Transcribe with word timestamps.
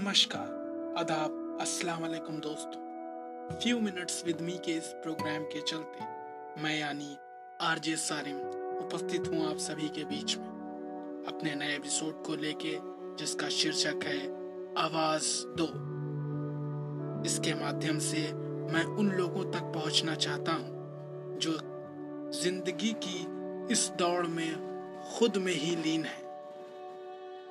नमस्कार। 0.00 0.94
आदाब, 0.98 1.58
अस्सलाम 1.60 2.00
वालेकुम 2.02 2.36
दोस्तों। 2.36 3.58
फ्यू 3.58 3.80
मिनट्स 3.80 4.24
विद 4.26 4.40
मी 4.40 4.52
के 4.64 4.72
इस 4.72 4.86
प्रोग्राम 5.02 5.42
के 5.44 5.60
चलते 5.60 6.04
मैं 6.62 6.78
यानी 6.78 7.16
आरजे 7.60 7.96
सारिम 7.96 8.36
उपस्थित 8.78 9.28
हूँ 9.28 9.50
आप 9.50 9.56
सभी 9.56 9.88
के 9.88 10.04
बीच 10.04 10.36
में। 10.36 10.46
अपने 11.28 11.54
नए 11.54 11.74
एपिसोड 11.76 12.24
को 12.26 12.36
लेके 12.36 12.72
जिसका 13.16 13.48
शीर्षक 13.48 14.04
है, 14.04 14.18
आवाज़ 14.78 15.30
दो। 15.60 15.68
इसके 17.26 17.54
माध्यम 17.54 17.98
से 17.98 18.26
मैं 18.72 18.84
उन 18.84 19.12
लोगों 19.12 19.44
तक 19.52 19.72
पहुँचना 19.74 20.14
चाहता 20.16 20.52
हूँ 20.52 21.38
जो 21.38 21.58
ज़िंदगी 22.40 22.96
की 23.04 23.18
इस 23.72 23.90
दौड़ 23.98 24.26
में 24.26 24.52
खुद 25.18 25.36
में 25.36 25.54
ही 25.54 25.76
लीन 25.76 26.04
है। 26.04 26.22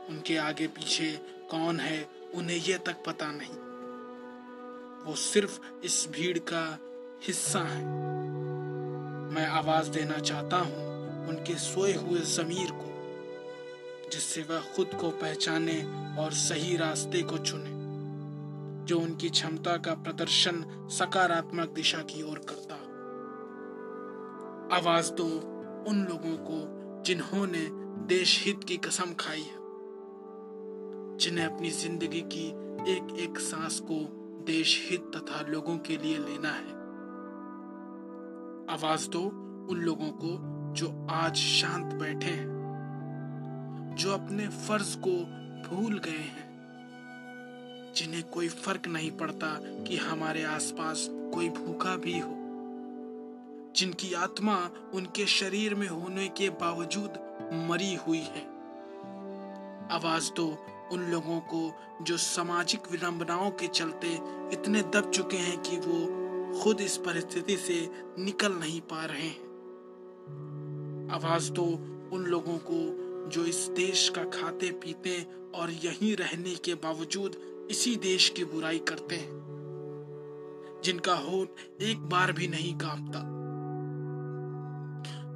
उनके 0.09 0.38
आगे 0.43 0.67
पीछे 0.67 1.17
कौन 1.52 1.79
है 1.79 2.18
उन्हें 2.35 2.57
यह 2.57 2.77
तक 2.77 3.03
पता 3.05 3.31
नहीं। 3.31 3.69
वो 5.05 5.15
सिर्फ़ 5.15 5.59
इस 5.83 6.07
भीड़ 6.11 6.37
का 6.37 6.79
हिस्सा 7.23 7.59
है। 7.59 7.85
मैं 9.33 9.47
आवाज़ 9.47 9.89
देना 9.89 10.17
चाहता 10.20 10.57
हूँ 10.57 10.89
उनके 11.27 11.55
सोए 11.55 11.93
हुए 11.93 12.20
जमीर 12.20 12.70
को, 12.71 12.89
जिससे 14.09 14.41
वह 14.41 14.59
खुद 14.75 14.89
को 15.01 15.09
पहचाने 15.09 15.84
और 16.20 16.31
सही 16.31 16.77
रास्ते 16.77 17.21
को 17.21 17.37
चुने, 17.37 17.70
जो 18.85 18.99
उनकी 18.99 19.29
क्षमता 19.29 19.77
का 19.77 19.93
प्रदर्शन 19.93 20.87
सकारात्मक 20.91 21.70
दिशा 21.70 21.98
की 21.98 22.23
ओर 22.23 22.39
करता। 22.49 22.75
आवाज़ 24.77 25.11
दो 25.11 25.27
उन 25.87 26.05
लोगों 26.09 26.37
को 26.37 26.79
जिन्होंने 27.03 27.67
देश 28.07 28.45
हित 28.45 28.63
की 28.63 28.77
कसम 28.77 29.13
खाई 29.13 29.41
है। 29.41 29.59
जिन्हें 31.20 31.45
अपनी 31.45 31.70
ज़िंदगी 31.70 32.21
की 32.21 32.45
एक 32.91 33.15
एक 33.20 33.39
सांस 33.39 33.79
को 33.79 33.95
देश 34.45 34.87
हित 34.89 35.12
तथा 35.15 35.41
लोगों 35.48 35.77
के 35.77 35.98
लिए 35.98 36.17
लेना 36.17 36.49
है। 36.49 36.77
आवाज़ 38.73 39.09
दो 39.09 39.21
उन 39.71 39.81
लोगों 39.81 40.09
को 40.21 40.29
जो 40.73 41.07
आज 41.09 41.35
शांत 41.35 41.93
बैठे 41.93 42.29
हैं, 42.29 42.48
जो 43.95 44.13
अपने 44.13 44.48
फ़र्ज़ 44.48 44.95
को 44.98 45.17
भूल 45.67 45.98
गए 45.98 46.23
हैं, 46.29 46.48
जिन्हें 47.95 48.23
कोई 48.23 48.48
फ़र्क 48.48 48.87
नहीं 48.87 49.11
पड़ता 49.11 49.48
कि 49.83 49.98
हमारे 49.98 50.43
आसपास 50.43 51.07
कोई 51.33 51.49
भूखा 51.49 51.95
भी 51.95 52.17
हो, 52.20 52.33
जिनकी 53.76 54.13
आत्मा 54.13 54.57
उनके 54.93 55.26
शरीर 55.26 55.76
में 55.76 55.87
होने 55.87 56.27
के 56.27 56.49
बावजूद 56.49 57.20
मरी 57.70 57.93
हुई 58.07 58.23
है। 58.27 58.48
आवाज़ 59.91 60.31
दो 60.33 60.48
उन 60.91 61.04
लोगों 61.12 61.40
को 61.40 61.71
जो 62.01 62.18
सामाजिक 62.18 62.91
विडंबनाओं 62.91 63.51
के 63.51 63.68
चलते 63.68 64.13
इतने 64.53 64.81
दब 64.81 65.12
चुके 65.12 65.38
हैं 65.38 65.57
कि 65.62 65.78
वो 65.78 66.62
खुद 66.63 66.81
इस 66.81 66.97
परिस्थिति 66.97 67.57
से 67.57 67.90
निकल 68.19 68.53
नहीं 68.53 68.81
पा 68.81 69.06
रहे 69.06 69.28
हैं। 69.28 69.47
आवाज़ 71.13 71.51
दो 71.51 71.66
उन 72.13 72.25
लोगों 72.25 72.57
को 72.57 73.29
जो 73.29 73.45
इस 73.45 73.67
देश 73.69 74.09
का 74.09 74.23
खाते 74.23 74.72
पीते 74.72 75.19
और 75.56 75.72
यहीं 75.72 76.16
रहने 76.16 76.56
के 76.56 76.73
बावजूद 76.73 77.35
इसी 77.72 77.95
देश 77.95 78.29
की 78.29 78.45
बुराई 78.45 78.79
करते 78.79 79.16
हैं, 79.16 79.31
जिनका 80.84 81.13
होठ 81.13 81.81
एक 81.81 82.00
बार 82.00 82.31
भी 82.31 82.47
नहीं 82.47 82.73
कांपता। 82.78 83.19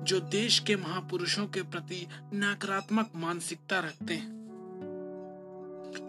जो 0.04 0.20
देश 0.20 0.60
के 0.60 0.76
महापुरुषों 0.76 1.46
के 1.48 1.62
प्रति 1.62 2.08
नकारात्मक 2.34 3.12
मानसिकता 3.16 3.80
रखते 3.80 4.14
हैं 4.14 4.43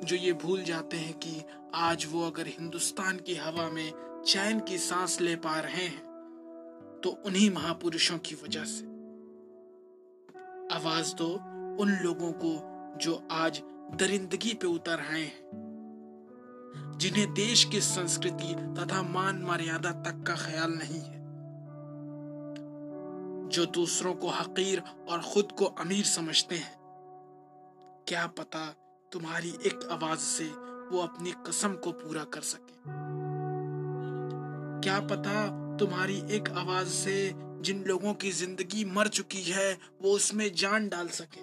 जो 0.04 0.16
ये 0.16 0.32
भूल 0.32 0.62
जाते 0.62 0.96
हैं 0.96 1.12
कि 1.18 1.42
आज 1.74 2.06
वो 2.10 2.26
अगर 2.26 2.46
हिंदुस्तान 2.46 3.16
की 3.16 3.34
हवा 3.34 3.68
में 3.70 4.22
चैन 4.26 4.60
की 4.60 4.78
सांस 4.78 5.20
ले 5.20 5.36
पा 5.36 5.58
रहे 5.60 5.84
हैं 5.84 7.00
तो 7.04 7.10
उन्हीं 7.26 7.50
महापुरुषों 7.50 8.18
की 8.18 8.34
वजह 8.34 8.64
से। 8.64 8.84
आवाज़ 10.76 11.14
दो 11.14 11.28
उन 11.82 11.98
लोगों 12.02 12.32
को 12.32 12.52
जो 12.96 13.14
आज 13.30 13.62
दरिंदगी 13.94 14.54
पे 14.54 14.66
उतर 14.66 15.00
आए 15.00 15.22
हैं, 15.22 15.42
जिन्हें 16.98 17.32
देश 17.34 17.64
की 17.64 17.80
संस्कृति 17.80 18.54
तथा 18.78 19.02
मान 19.02 19.42
मर्यादा 19.42 19.90
तक 20.02 20.24
का 20.26 20.34
ख्याल 20.36 20.72
नहीं 20.72 21.00
है, 21.00 21.22
जो 23.48 23.66
दूसरों 23.66 24.14
को 24.14 24.28
हकीर 24.28 24.82
और 25.08 25.22
खुद 25.22 25.52
को 25.52 25.64
अमीर 25.64 26.04
समझते 26.04 26.54
हैं। 26.54 26.76
क्या 28.08 28.26
पता 28.26 28.64
तुम्हारी 29.14 29.48
एक 29.48 29.88
आवाज़ 29.92 30.18
से 30.18 30.44
वो 30.92 30.98
अपनी 30.98 31.32
कसम 31.46 31.72
को 31.74 31.90
पूरा 31.92 32.24
कर 32.24 32.40
सके। 32.40 32.72
क्या 34.80 35.00
पता 35.00 35.34
तुम्हारी 35.76 36.16
एक 36.30 36.48
आवाज़ 36.48 36.88
से 36.88 37.32
जिन 37.60 37.84
लोगों 37.86 38.14
की 38.14 38.30
ज़िंदगी 38.30 38.84
मर 38.84 39.08
चुकी 39.08 39.42
है, 39.42 39.78
वो 40.02 40.10
उसमें 40.10 40.54
जान 40.54 40.88
डाल 40.88 41.08
सके। 41.08 41.42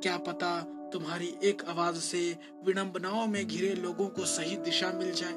क्या 0.00 0.16
पता 0.16 0.60
तुम्हारी 0.92 1.34
एक 1.44 1.64
आवाज़ 1.68 1.96
से 1.96 2.38
विडंबनाओं 2.66 3.26
में 3.26 3.46
घिरे 3.46 3.74
लोगों 3.74 4.06
को 4.08 4.24
सही 4.24 4.56
दिशा 4.56 4.92
मिल 4.92 5.12
जाए। 5.12 5.34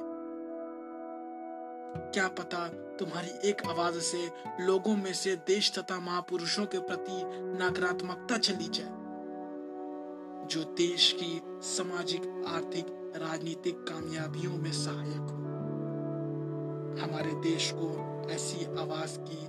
क्या 2.13 2.27
पता 2.27 2.67
तुम्हारी 2.99 3.49
एक 3.49 3.66
आवाज़ 3.67 3.99
से 3.99 4.29
लोगों 4.66 4.95
में 4.95 5.13
से 5.13 5.35
देश 5.35 5.72
तथा 5.79 5.99
महापुरुषों 5.99 6.66
के 6.66 6.79
प्रति 6.79 7.22
नकारात्मकता 7.63 8.37
चली 8.37 8.67
जाए। 8.67 9.04
जो 10.45 10.63
देश 10.63 11.16
की 11.23 11.41
सामाजिक, 11.45 12.44
आर्थिक, 12.47 12.85
राजनीतिक 13.16 13.75
कामयाबियों 13.78 14.53
में 14.53 14.72
सहायक 14.72 15.17
हो। 15.17 15.45
हमारे 17.06 17.31
देश 17.33 17.72
को 17.75 18.06
ऐसी 18.31 18.66
आवाज़ 18.66 19.19
की 19.19 19.47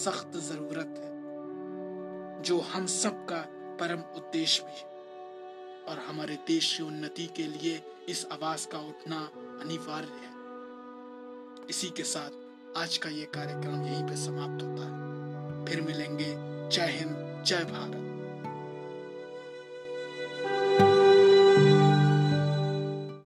सख्त 0.00 0.36
ज़रूरत 0.36 0.94
है, 0.98 1.16
जो 2.42 2.60
हम 2.60 2.86
सब 2.86 3.24
का 3.24 3.46
परम 3.80 4.00
उद्देश्य 4.16 4.64
भी 4.64 4.78
है। 4.78 4.96
और 5.88 5.98
हमारे 5.98 6.34
देश 6.34 6.76
की 6.76 6.82
उन्नति 6.82 7.26
के 7.26 7.42
लिए 7.42 7.82
इस 8.08 8.26
आवाज़ 8.32 8.68
का 8.68 8.78
उठना 8.78 9.30
अनिवार्य 9.36 10.08
है। 10.08 10.36
इसी 11.70 11.88
के 11.88 12.02
साथ 12.02 12.30
आज 12.76 12.96
का 12.96 13.08
ये 13.08 13.24
कार्यक्रम 13.24 13.82
यहीं 13.82 14.04
पे 14.04 14.16
समाप्त 14.16 14.64
होता 14.64 14.82
है। 14.82 15.06
फिर 15.64 15.80
मिलेंगे। 15.80 16.36
जय 16.68 16.86
हिंद, 16.86 17.44
जय 17.46 17.64
भारत। 17.64 18.05